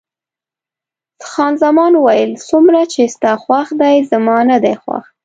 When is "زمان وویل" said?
1.63-2.31